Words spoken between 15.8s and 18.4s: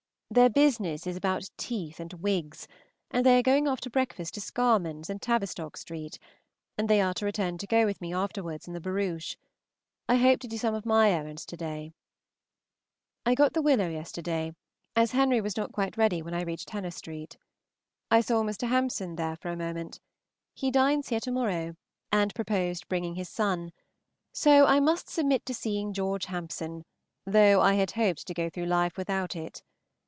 ready when I reached Hena. St. I